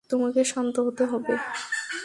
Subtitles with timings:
[0.09, 1.33] তোমাকে শান্ত হতে হবে।